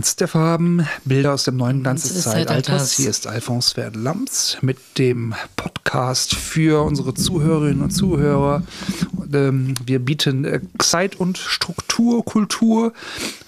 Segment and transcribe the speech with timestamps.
[0.00, 2.92] Kunst der Farben, Bilder aus dem neuen Glanz des Zeitalters.
[2.92, 8.62] Hier ist Alphonse Verlams mit dem Podcast für unsere Zuhörerinnen und Zuhörer.
[9.30, 12.94] Ähm, wir bieten äh, Zeit und Struktur, Kultur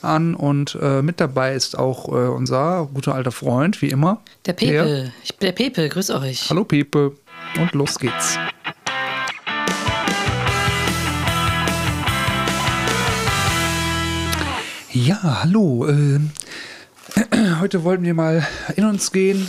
[0.03, 4.21] an und äh, mit dabei ist auch äh, unser guter alter Freund, wie immer.
[4.45, 4.73] Der Pepe.
[4.73, 6.50] Der, ich bin der Pepe, grüß euch.
[6.50, 7.16] Hallo Pepe
[7.59, 8.37] und los geht's.
[14.93, 15.89] Ja, hallo.
[17.43, 18.46] Heute wollten wir mal
[18.77, 19.48] in uns gehen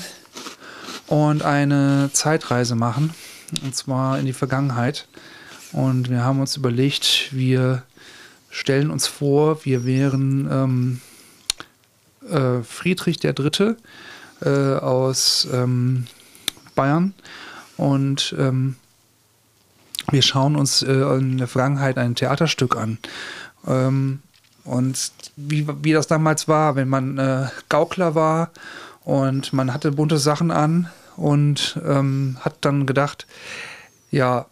[1.06, 3.14] und eine Zeitreise machen.
[3.62, 5.08] Und zwar in die Vergangenheit.
[5.74, 7.84] Und wir haben uns überlegt, wir
[8.50, 11.02] stellen uns vor, wir wären ähm,
[12.28, 13.76] äh, Friedrich III.
[14.42, 16.08] Äh, aus ähm,
[16.74, 17.14] Bayern.
[17.78, 18.76] Und ähm,
[20.10, 22.98] wir schauen uns äh, in der Vergangenheit ein Theaterstück an.
[23.68, 24.24] Ähm,
[24.66, 28.52] und wie, wie das damals war, wenn man äh, Gaukler war
[29.04, 33.28] und man hatte bunte Sachen an und ähm, hat dann gedacht,
[34.12, 34.46] ja,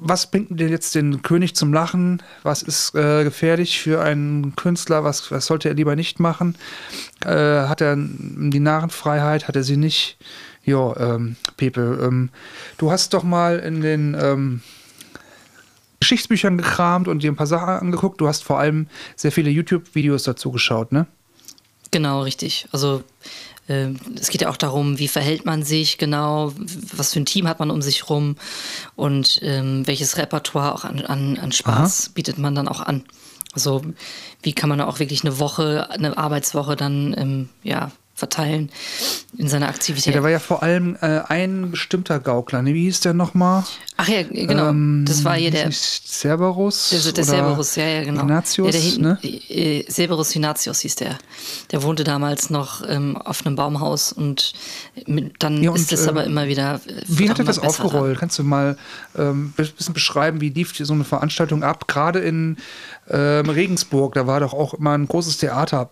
[0.00, 2.22] was bringt denn jetzt den König zum Lachen?
[2.42, 5.04] Was ist äh, gefährlich für einen Künstler?
[5.04, 6.56] Was, was sollte er lieber nicht machen?
[7.22, 7.28] Äh,
[7.66, 9.46] hat er die Narrenfreiheit?
[9.46, 10.16] Hat er sie nicht?
[10.64, 12.30] Ja, ähm, Pepe, ähm,
[12.78, 14.62] du hast doch mal in den ähm,
[16.00, 18.20] Geschichtsbüchern gekramt und dir ein paar Sachen angeguckt.
[18.20, 21.06] Du hast vor allem sehr viele YouTube-Videos dazu geschaut, ne?
[21.90, 22.66] Genau, richtig.
[22.72, 23.02] Also
[23.68, 26.52] äh, es geht ja auch darum, wie verhält man sich genau,
[26.94, 28.36] was für ein Team hat man um sich rum
[28.96, 32.12] und ähm, welches Repertoire auch an, an, an Spaß Aha.
[32.14, 33.04] bietet man dann auch an.
[33.52, 33.82] Also
[34.42, 38.70] wie kann man auch wirklich eine Woche, eine Arbeitswoche dann ähm, ja, verteilen
[39.40, 40.14] in seiner Aktivität.
[40.14, 42.60] Ja, da war ja vor allem äh, ein bestimmter Gaukler.
[42.60, 42.74] Ne?
[42.74, 43.64] Wie hieß der nochmal?
[43.96, 44.68] Ach ja, genau.
[44.68, 45.70] Ähm, das war hier der.
[45.72, 46.90] Cerberus?
[46.90, 48.20] Der, der Cerberus, ja, ja, genau.
[48.20, 49.18] Ignatius, ja, der ne?
[49.22, 51.18] Äh, Cerberus Ignatius hieß der.
[51.72, 54.52] Der wohnte damals noch ähm, auf einem Baumhaus und
[55.06, 56.82] mit, dann ja, und, ist es äh, aber immer wieder.
[57.06, 58.18] Wie hat er das aufgerollt?
[58.18, 58.76] Kannst du mal
[59.16, 61.88] ähm, ein bisschen beschreiben, wie lief so eine Veranstaltung ab?
[61.88, 62.58] Gerade in
[63.08, 65.88] ähm, Regensburg, da war doch auch immer ein großes Theater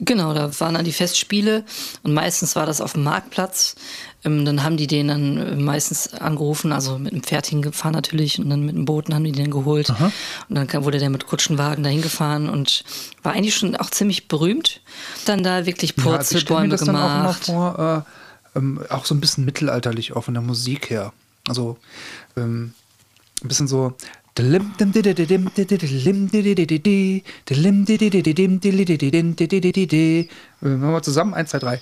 [0.00, 1.64] Genau, da waren dann die Festspiele
[2.04, 3.74] und meistens war das auf dem Marktplatz.
[4.24, 8.38] Ähm, dann haben die den dann äh, meistens angerufen, also mit dem Pferd hingefahren natürlich
[8.38, 9.90] und dann mit dem Boot haben die den geholt.
[9.90, 10.12] Aha.
[10.48, 12.84] Und dann wurde der mit Kutschenwagen dahin gefahren und
[13.22, 14.80] war eigentlich schon auch ziemlich berühmt.
[15.24, 17.48] Dann da wirklich Purzelbäume ja, also gemacht.
[17.48, 18.04] Dann auch, vor,
[18.54, 21.12] äh, ähm, auch so ein bisschen mittelalterlich auch von der Musik her.
[21.48, 21.76] Also
[22.36, 22.74] ähm,
[23.42, 23.94] ein bisschen so
[30.60, 31.34] Machen wir zusammen.
[31.34, 31.80] Eins, zwei, drei.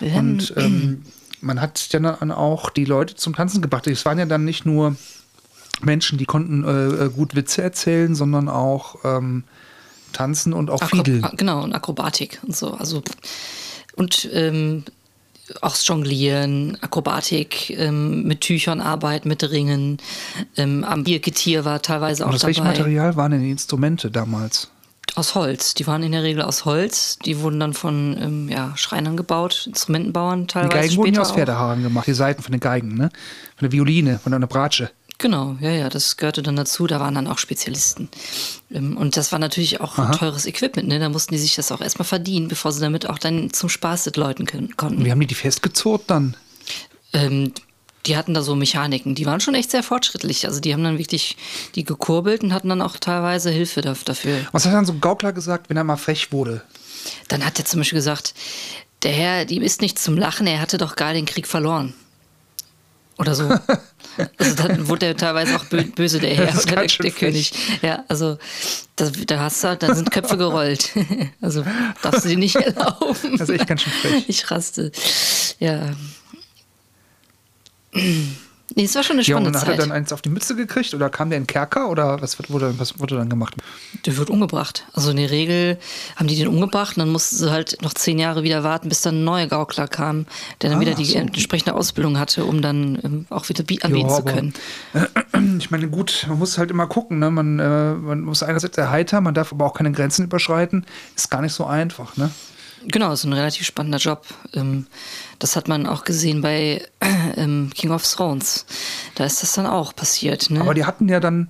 [0.00, 1.02] Und ähm,
[1.40, 3.86] man hat dann auch die Leute zum Tanzen gebracht.
[3.86, 4.96] Es waren ja dann nicht nur
[5.82, 9.44] Menschen, die konnten äh, gut Witze erzählen, sondern auch ähm,
[10.12, 11.26] tanzen und auch Akro Fiedeln.
[11.36, 12.72] Genau, und Akrobatik und so.
[12.72, 13.02] Also
[13.96, 14.84] und ähm,
[15.60, 19.98] auch Jonglieren, Akrobatik, ähm, mit Tüchern arbeiten, mit Ringen.
[20.56, 22.56] Ähm, am Birketier war teilweise auch Und aus dabei.
[22.56, 24.70] Welches Material waren denn die Instrumente damals?
[25.14, 25.74] Aus Holz.
[25.74, 27.18] Die waren in der Regel aus Holz.
[27.24, 30.68] Die wurden dann von ähm, ja, Schreinern gebaut, Instrumentenbauern teilweise.
[30.68, 33.10] Die Geigen wurden ja aus Pferdehaaren gemacht, die Seiten von den Geigen, ne?
[33.56, 34.90] Von der Violine, von einer Bratsche.
[35.18, 36.86] Genau, ja, ja, das gehörte dann dazu.
[36.86, 38.08] Da waren dann auch Spezialisten.
[38.70, 40.12] Ähm, und das war natürlich auch Aha.
[40.12, 40.88] teures Equipment.
[40.88, 40.98] Ne?
[40.98, 44.06] Da mussten die sich das auch erstmal verdienen, bevor sie damit auch dann zum Spaß
[44.06, 45.04] mit Leuten können, konnten.
[45.04, 46.36] Wie haben die die festgezurrt dann?
[47.12, 47.52] Ähm,
[48.04, 50.46] die hatten da so Mechaniken, die waren schon echt sehr fortschrittlich.
[50.46, 51.36] Also die haben dann wirklich
[51.74, 54.38] die gekurbelt und hatten dann auch teilweise Hilfe dafür.
[54.52, 56.62] Was hat dann so ein Gaukler gesagt, wenn er mal frech wurde?
[57.28, 58.34] Dann hat er zum Beispiel gesagt,
[59.02, 61.94] der Herr, die ist nicht zum Lachen, er hatte doch gar den Krieg verloren.
[63.18, 63.48] Oder so.
[64.38, 67.52] Also dann wurde er teilweise auch böse, der Herr oder der, der König.
[67.82, 68.38] Ja, also
[68.96, 70.92] da, da hast du, da sind Köpfe gerollt.
[71.40, 71.64] Also
[72.02, 73.38] darfst du dir nicht erlauben.
[73.38, 74.24] Also ich kann schon frech.
[74.26, 74.90] Ich raste.
[75.58, 75.90] Ja.
[77.92, 79.68] Nee, es war schon eine spannende ja, und Zeit.
[79.68, 82.20] Hat er dann eins auf die Mütze gekriegt oder kam der in den Kerker oder
[82.20, 83.54] was wurde, was wurde dann gemacht?
[84.06, 84.86] Der wird umgebracht.
[84.92, 85.78] Also in der Regel
[86.14, 89.00] haben die den umgebracht und dann mussten sie halt noch zehn Jahre wieder warten, bis
[89.00, 90.26] dann ein neuer Gaukler kam,
[90.62, 91.18] der dann ah, wieder die so.
[91.18, 94.54] entsprechende Ausbildung hatte, um dann ähm, auch wieder anbieten ja, zu können.
[95.58, 97.18] ich meine, gut, man muss halt immer gucken.
[97.18, 97.32] Ne?
[97.32, 100.86] Man, äh, man muss einerseits erheitern, man darf aber auch keine Grenzen überschreiten.
[101.16, 102.16] Ist gar nicht so einfach.
[102.16, 102.30] Ne?
[102.86, 104.24] Genau, ist ein relativ spannender Job.
[104.54, 104.86] Ähm,
[105.40, 106.86] das hat man auch gesehen bei
[107.36, 108.66] ähm, King of Thrones.
[109.16, 110.50] Da ist das dann auch passiert.
[110.50, 110.60] Ne?
[110.60, 111.48] Aber die hatten ja dann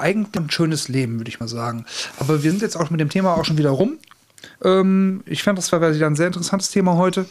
[0.00, 1.84] eigentlich ein schönes Leben, würde ich mal sagen.
[2.18, 3.98] Aber wir sind jetzt auch mit dem Thema auch schon wieder rum.
[4.62, 7.26] Ähm, ich fand, das war wieder ein sehr interessantes Thema heute.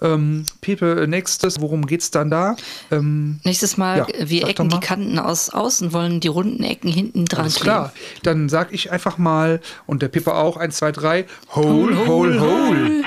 [0.00, 2.56] Ähm, Pepe, nächstes, worum geht's dann da?
[2.90, 4.78] Ähm, Nächstes Mal, ja, wir ecken mal.
[4.78, 7.92] die Kanten aus außen, wollen die runden Ecken hinten dran Alles klar.
[8.22, 13.04] Dann sag ich einfach mal und der Pepe auch, eins, zwei, drei, hole, hole, hole.